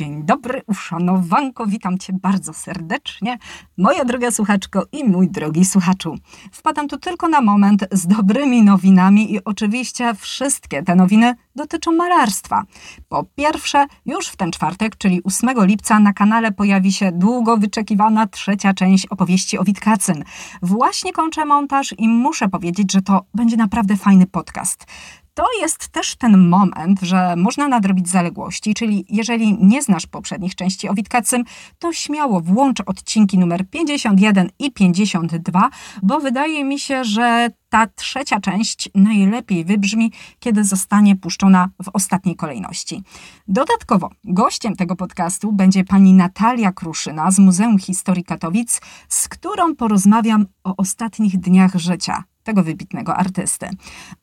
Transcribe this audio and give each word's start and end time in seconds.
Dzień 0.00 0.24
dobry, 0.24 0.62
uszanowanko, 0.66 1.66
witam 1.66 1.98
Cię 1.98 2.12
bardzo 2.12 2.52
serdecznie, 2.52 3.38
moja 3.76 4.04
droga 4.04 4.30
słuchaczko 4.30 4.86
i 4.92 5.04
mój 5.04 5.28
drogi 5.30 5.64
słuchaczu. 5.64 6.14
Wpadam 6.52 6.88
tu 6.88 6.98
tylko 6.98 7.28
na 7.28 7.40
moment 7.40 7.84
z 7.92 8.06
dobrymi 8.06 8.62
nowinami 8.62 9.34
i 9.34 9.44
oczywiście 9.44 10.14
wszystkie 10.14 10.82
te 10.82 10.94
nowiny 10.94 11.34
dotyczą 11.56 11.92
malarstwa. 11.92 12.62
Po 13.08 13.24
pierwsze, 13.24 13.86
już 14.06 14.26
w 14.26 14.36
ten 14.36 14.52
czwartek, 14.52 14.96
czyli 14.96 15.20
8 15.24 15.50
lipca 15.66 15.98
na 15.98 16.12
kanale 16.12 16.52
pojawi 16.52 16.92
się 16.92 17.12
długo 17.12 17.56
wyczekiwana 17.56 18.26
trzecia 18.26 18.74
część 18.74 19.06
opowieści 19.06 19.58
o 19.58 19.64
Witkacym. 19.64 20.24
Właśnie 20.62 21.12
kończę 21.12 21.44
montaż 21.44 21.94
i 21.98 22.08
muszę 22.08 22.48
powiedzieć, 22.48 22.92
że 22.92 23.02
to 23.02 23.24
będzie 23.34 23.56
naprawdę 23.56 23.96
fajny 23.96 24.26
podcast 24.26 24.86
to 25.34 25.46
jest 25.60 25.88
też 25.88 26.16
ten 26.16 26.48
moment, 26.48 27.00
że 27.02 27.34
można 27.36 27.68
nadrobić 27.68 28.08
zaległości, 28.08 28.74
czyli 28.74 29.04
jeżeli 29.08 29.58
nie 29.64 29.82
znasz 29.82 30.06
poprzednich 30.06 30.54
części 30.54 30.88
o 30.88 30.94
Witkacym, 30.94 31.44
to 31.78 31.92
śmiało 31.92 32.40
włącz 32.40 32.80
odcinki 32.86 33.38
numer 33.38 33.70
51 33.70 34.50
i 34.58 34.72
52, 34.72 35.70
bo 36.02 36.20
wydaje 36.20 36.64
mi 36.64 36.78
się, 36.78 37.04
że 37.04 37.48
ta 37.68 37.86
trzecia 37.86 38.40
część 38.40 38.88
najlepiej 38.94 39.64
wybrzmi, 39.64 40.12
kiedy 40.38 40.64
zostanie 40.64 41.16
puszczona 41.16 41.68
w 41.82 41.90
ostatniej 41.92 42.36
kolejności. 42.36 43.02
Dodatkowo 43.48 44.10
gościem 44.24 44.76
tego 44.76 44.96
podcastu 44.96 45.52
będzie 45.52 45.84
pani 45.84 46.12
Natalia 46.12 46.72
Kruszyna 46.72 47.30
z 47.30 47.38
Muzeum 47.38 47.78
Historii 47.78 48.24
Katowic, 48.24 48.80
z 49.08 49.28
którą 49.28 49.76
porozmawiam 49.76 50.46
o 50.64 50.76
ostatnich 50.76 51.38
dniach 51.38 51.74
życia 51.74 52.24
tego 52.42 52.62
wybitnego 52.62 53.16
artysty. 53.16 53.70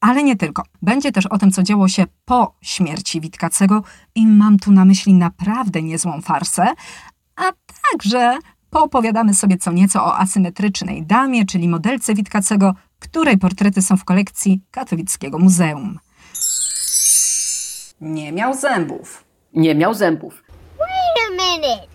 Ale 0.00 0.22
nie 0.22 0.36
tylko. 0.36 0.62
Będzie 0.82 1.12
też 1.12 1.26
o 1.26 1.38
tym, 1.38 1.50
co 1.50 1.62
działo 1.62 1.88
się 1.88 2.04
po 2.24 2.54
śmierci 2.62 3.20
Witkacego 3.20 3.82
i 4.14 4.26
mam 4.26 4.58
tu 4.58 4.72
na 4.72 4.84
myśli 4.84 5.14
naprawdę 5.14 5.82
niezłą 5.82 6.20
farsę, 6.20 6.66
a 7.36 7.42
także 7.92 8.38
poopowiadamy 8.70 9.34
sobie 9.34 9.56
co 9.56 9.72
nieco 9.72 10.04
o 10.04 10.18
asymetrycznej 10.18 11.06
damie, 11.06 11.46
czyli 11.46 11.68
modelce 11.68 12.14
Witkacego, 12.14 12.74
której 12.98 13.38
portrety 13.38 13.82
są 13.82 13.96
w 13.96 14.04
kolekcji 14.04 14.60
Katowickiego 14.70 15.38
Muzeum. 15.38 15.98
Nie 18.00 18.32
miał 18.32 18.54
zębów. 18.54 19.24
Nie 19.54 19.74
miał 19.74 19.94
zębów. 19.94 20.42
Wait 20.78 21.16
a 21.28 21.30
minute. 21.30 21.86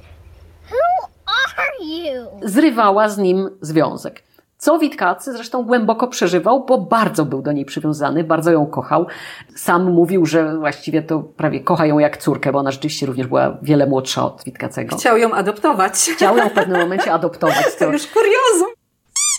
Who 0.72 1.10
are 1.36 1.86
you? 1.86 2.50
Zrywała 2.50 3.10
z 3.10 3.18
nim 3.18 3.50
związek. 3.62 4.24
Co 4.66 4.80
Witkacy 4.80 5.34
zresztą 5.34 5.64
głęboko 5.64 6.08
przeżywał, 6.08 6.66
bo 6.66 6.78
bardzo 6.78 7.26
był 7.26 7.42
do 7.42 7.52
niej 7.52 7.66
przywiązany, 7.66 8.24
bardzo 8.24 8.52
ją 8.52 8.66
kochał. 8.66 9.06
Sam 9.56 9.92
mówił, 9.92 10.26
że 10.26 10.58
właściwie 10.58 11.02
to 11.02 11.20
prawie 11.20 11.60
kocha 11.60 11.86
ją 11.86 12.00
jak 12.00 12.18
córkę, 12.18 12.52
bo 12.52 12.60
ona 12.60 12.72
rzeczywiście 12.72 13.06
również 13.06 13.28
była 13.28 13.58
wiele 13.62 13.88
młodsza 13.88 14.26
od 14.26 14.44
Witkacego. 14.44 14.96
Chciał 14.98 15.18
ją 15.18 15.32
adoptować. 15.32 15.94
Chciał 15.94 16.38
ją 16.38 16.50
w 16.50 16.54
pewnym 16.54 16.82
momencie 16.82 17.14
adoptować. 17.14 17.66
To 17.80 17.92
już 17.92 18.08
kuriozum. 18.08 18.68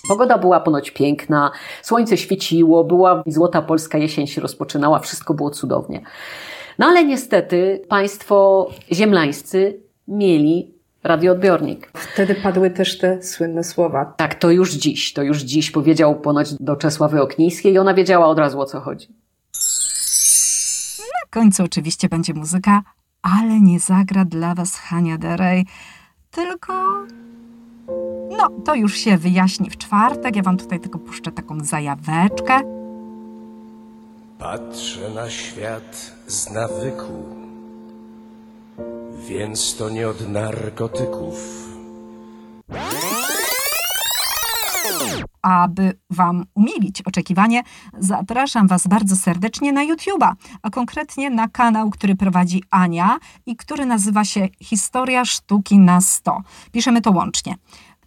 Pogoda 0.09 0.39
była 0.39 0.61
ponoć 0.61 0.91
piękna, 0.91 1.51
słońce 1.83 2.17
świeciło, 2.17 2.85
była 2.85 3.23
złota 3.27 3.63
polska 3.63 3.99
jesień 3.99 4.27
się 4.27 4.41
rozpoczynała, 4.41 4.99
wszystko 4.99 5.35
było 5.35 5.51
cudownie. 5.51 6.01
No 6.79 6.87
ale 6.87 7.05
niestety 7.05 7.83
państwo 7.89 8.69
ziemlańscy 8.93 9.81
mieli 10.09 10.76
radioodbiornik. 11.07 11.91
Wtedy 11.95 12.35
padły 12.35 12.71
też 12.71 12.99
te 12.99 13.23
słynne 13.23 13.65
słowa. 13.65 14.05
Tak, 14.05 14.35
to 14.35 14.51
już 14.51 14.73
dziś, 14.75 15.13
to 15.13 15.23
już 15.23 15.39
dziś 15.39 15.71
powiedział 15.71 16.21
ponoć 16.21 16.55
do 16.55 16.77
Czesławy 16.77 17.23
Oknińskiej 17.23 17.73
i 17.73 17.79
ona 17.79 17.95
wiedziała 17.95 18.27
od 18.27 18.39
razu 18.39 18.61
o 18.61 18.65
co 18.65 18.81
chodzi. 18.81 19.09
Na 20.99 21.31
końcu 21.31 21.65
oczywiście 21.65 22.09
będzie 22.09 22.35
muzyka, 22.35 22.83
ale 23.23 23.61
nie 23.61 23.81
zagra 23.81 24.25
dla 24.25 24.55
Was 24.55 24.77
Hania 24.77 25.19
Derej, 25.19 25.67
tylko... 26.31 26.73
No, 28.39 28.51
to 28.65 28.75
już 28.75 28.97
się 28.97 29.19
wyjaśni 29.19 29.71
w 29.71 29.77
czwartek. 29.77 30.37
Ja 30.37 30.43
Wam 30.43 30.57
tutaj 30.57 30.81
tylko 30.81 30.99
puszczę 30.99 31.33
taką 31.33 31.65
zajaweczkę. 31.65 32.61
Patrzę 34.39 35.11
na 35.15 35.31
świat 35.31 36.13
z 36.27 36.51
nawyku 36.51 37.46
więc 39.29 39.77
to 39.77 39.91
nie 39.91 40.09
od 40.09 40.29
narkotyków. 40.29 41.67
Aby 45.43 45.99
Wam 46.11 46.45
umilić 46.55 47.03
oczekiwanie, 47.03 47.63
zapraszam 47.99 48.69
Was 48.69 48.87
bardzo 48.87 49.17
serdecznie 49.17 49.73
na 49.73 49.87
YouTube'a, 49.87 50.33
a 50.63 50.71
konkretnie 50.71 51.31
na 51.31 51.49
kanał, 51.49 51.91
który 51.91 52.17
prowadzi 52.17 52.63
Ania 52.71 53.19
i 53.47 53.57
który 53.57 53.87
nazywa 53.87 54.25
się 54.25 54.49
Historia 54.63 55.25
Sztuki 55.25 55.79
na 55.79 56.01
100. 56.01 56.43
Piszemy 56.73 57.01
to 57.01 57.11
łącznie. 57.11 57.55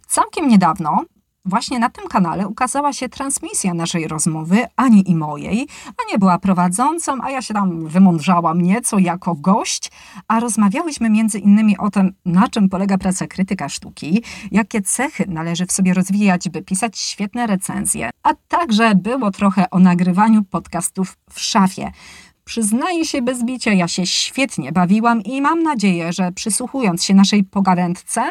Całkiem 0.06 0.48
niedawno 0.48 1.04
Właśnie 1.44 1.78
na 1.78 1.90
tym 1.90 2.08
kanale 2.08 2.48
ukazała 2.48 2.92
się 2.92 3.08
transmisja 3.08 3.74
naszej 3.74 4.08
rozmowy, 4.08 4.66
Ani 4.76 5.10
i 5.10 5.16
mojej. 5.16 5.68
Ania 5.86 6.18
była 6.18 6.38
prowadzącą, 6.38 7.12
a 7.22 7.30
ja 7.30 7.42
się 7.42 7.54
tam 7.54 7.86
wymądrzałam 7.86 8.60
nieco 8.60 8.98
jako 8.98 9.34
gość, 9.34 9.90
a 10.28 10.40
rozmawiałyśmy 10.40 11.10
między 11.10 11.38
innymi 11.38 11.78
o 11.78 11.90
tym, 11.90 12.14
na 12.24 12.48
czym 12.48 12.68
polega 12.68 12.98
praca 12.98 13.26
krytyka 13.26 13.68
sztuki, 13.68 14.22
jakie 14.50 14.82
cechy 14.82 15.24
należy 15.28 15.66
w 15.66 15.72
sobie 15.72 15.94
rozwijać, 15.94 16.48
by 16.48 16.62
pisać 16.62 16.98
świetne 16.98 17.46
recenzje, 17.46 18.10
a 18.22 18.34
także 18.48 18.94
było 18.94 19.30
trochę 19.30 19.70
o 19.70 19.78
nagrywaniu 19.78 20.42
podcastów 20.42 21.16
w 21.30 21.40
szafie. 21.40 21.92
Przyznaję 22.44 23.04
się 23.04 23.22
bez 23.22 23.44
bicia, 23.44 23.72
ja 23.72 23.88
się 23.88 24.06
świetnie 24.06 24.72
bawiłam 24.72 25.22
i 25.22 25.40
mam 25.40 25.62
nadzieję, 25.62 26.12
że 26.12 26.32
przysłuchując 26.32 27.04
się 27.04 27.14
naszej 27.14 27.44
pogadędce, 27.44 28.30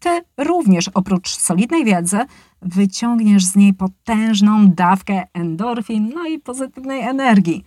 ty 0.00 0.20
również 0.38 0.88
oprócz 0.88 1.28
solidnej 1.36 1.84
wiedzy 1.84 2.18
wyciągniesz 2.62 3.44
z 3.44 3.56
niej 3.56 3.74
potężną 3.74 4.68
dawkę 4.68 5.22
endorfin, 5.32 6.12
no 6.14 6.26
i 6.26 6.38
pozytywnej 6.38 7.00
energii. 7.00 7.64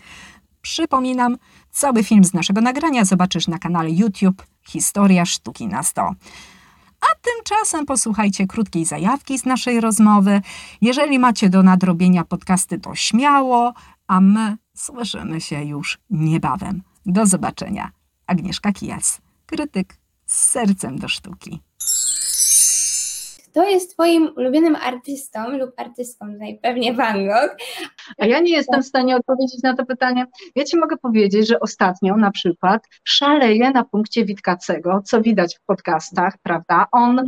Przypominam, 0.61 1.37
cały 1.71 2.03
film 2.03 2.23
z 2.23 2.33
naszego 2.33 2.61
nagrania 2.61 3.05
zobaczysz 3.05 3.47
na 3.47 3.59
kanale 3.59 3.91
YouTube 3.91 4.43
Historia 4.67 5.25
Sztuki 5.25 5.67
na 5.67 5.83
100. 5.83 6.01
A 7.01 7.05
tymczasem 7.21 7.85
posłuchajcie 7.85 8.47
krótkiej 8.47 8.85
zajawki 8.85 9.39
z 9.39 9.45
naszej 9.45 9.81
rozmowy. 9.81 10.41
Jeżeli 10.81 11.19
macie 11.19 11.49
do 11.49 11.63
nadrobienia 11.63 12.23
podcasty, 12.23 12.79
to 12.79 12.95
śmiało, 12.95 13.73
a 14.07 14.21
my 14.21 14.57
słyszymy 14.75 15.41
się 15.41 15.63
już 15.63 15.99
niebawem. 16.09 16.83
Do 17.05 17.25
zobaczenia. 17.25 17.91
Agnieszka 18.27 18.71
Kijas, 18.71 19.21
krytyk 19.45 19.97
z 20.25 20.49
sercem 20.49 20.99
do 20.99 21.07
sztuki. 21.07 21.61
Kto 23.53 23.63
jest 23.63 23.93
Twoim 23.93 24.29
ulubionym 24.37 24.75
artystą 24.75 25.57
lub 25.57 25.71
artystką? 25.77 26.33
Tutaj 26.33 26.59
pewnie 26.61 26.93
Van 26.93 27.27
Gogh. 27.27 27.55
A 28.17 28.25
ja 28.25 28.39
nie 28.39 28.51
jestem 28.51 28.83
w 28.83 28.85
stanie 28.85 29.15
odpowiedzieć 29.15 29.63
na 29.63 29.75
to 29.75 29.85
pytanie. 29.85 30.25
Ja 30.55 30.63
Ci 30.63 30.77
mogę 30.77 30.97
powiedzieć, 30.97 31.47
że 31.47 31.59
ostatnio 31.59 32.17
na 32.17 32.31
przykład 32.31 32.87
szaleję 33.03 33.71
na 33.71 33.83
punkcie 33.83 34.25
Witkacego, 34.25 35.01
co 35.05 35.21
widać 35.21 35.57
w 35.57 35.65
podcastach, 35.65 36.33
prawda? 36.43 36.85
On 36.91 37.27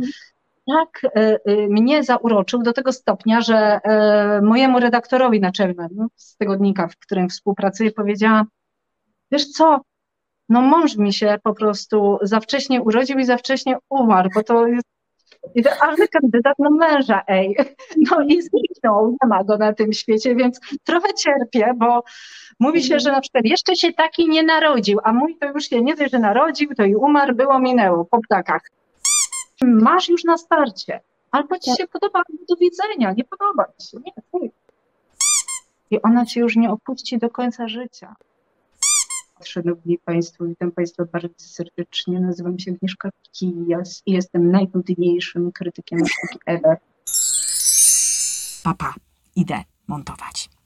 tak 0.66 1.04
y, 1.04 1.38
y, 1.50 1.68
mnie 1.68 2.04
zauroczył 2.04 2.62
do 2.62 2.72
tego 2.72 2.92
stopnia, 2.92 3.40
że 3.40 3.80
y, 4.38 4.42
mojemu 4.42 4.80
redaktorowi 4.80 5.40
naczelnemu 5.40 6.06
z 6.16 6.36
tygodnika, 6.36 6.88
w 6.88 6.96
którym 6.96 7.28
współpracuję, 7.28 7.90
powiedziałam, 7.90 8.46
wiesz 9.30 9.46
co, 9.46 9.80
no 10.48 10.60
mąż 10.60 10.96
mi 10.96 11.12
się 11.12 11.38
po 11.42 11.54
prostu 11.54 12.18
za 12.22 12.40
wcześnie 12.40 12.82
urodził 12.82 13.18
i 13.18 13.24
za 13.24 13.36
wcześnie 13.36 13.76
umarł, 13.90 14.30
bo 14.34 14.42
to 14.42 14.66
jest 14.66 14.95
idealny 15.54 16.08
kandydat 16.08 16.58
na 16.58 16.70
męża, 16.70 17.22
ej. 17.28 17.56
No 18.10 18.20
i 18.20 18.42
zniknął, 18.42 19.10
nie 19.10 19.28
ma 19.28 19.44
go 19.44 19.58
na 19.58 19.72
tym 19.72 19.92
świecie, 19.92 20.34
więc 20.34 20.60
trochę 20.84 21.14
cierpię, 21.14 21.72
bo 21.76 22.04
mówi 22.60 22.82
się, 22.82 23.00
że 23.00 23.12
na 23.12 23.20
przykład 23.20 23.44
jeszcze 23.44 23.76
się 23.76 23.92
taki 23.92 24.28
nie 24.28 24.42
narodził, 24.42 25.00
a 25.04 25.12
mój 25.12 25.36
to 25.38 25.46
już 25.46 25.64
się 25.64 25.82
nie 25.82 25.94
wie, 25.94 26.08
że 26.08 26.18
narodził, 26.18 26.74
to 26.74 26.84
i 26.84 26.94
umarł, 26.94 27.34
było, 27.34 27.58
minęło, 27.58 28.04
po 28.04 28.20
ptakach. 28.20 28.62
Masz 29.62 30.08
już 30.08 30.24
na 30.24 30.36
starcie, 30.36 31.00
albo 31.30 31.58
ci 31.58 31.70
się 31.76 31.86
podoba, 31.92 32.22
do 32.48 32.56
widzenia, 32.56 33.14
nie 33.16 33.24
podoba 33.24 33.64
ci 33.80 33.88
się, 33.88 33.98
nie. 34.04 34.48
I 35.90 36.02
ona 36.02 36.26
ci 36.26 36.40
już 36.40 36.56
nie 36.56 36.70
opuści 36.70 37.18
do 37.18 37.30
końca 37.30 37.68
życia. 37.68 38.16
Szanowni 39.44 39.98
Państwo, 39.98 40.44
witam 40.44 40.72
Państwa 40.72 41.04
bardzo 41.12 41.34
serdecznie. 41.38 42.20
Nazywam 42.20 42.58
się 42.58 42.70
Agnieszka 42.70 43.10
Kijas 43.32 44.02
i 44.06 44.12
jestem 44.12 44.50
najnudniejszym 44.50 45.52
krytykiem 45.52 45.98
sztuki 45.98 46.38
ever. 46.46 46.76
Papa, 48.62 48.94
idę 49.36 49.64
montować. 49.86 50.50